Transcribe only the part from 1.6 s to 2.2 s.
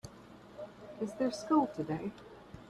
today?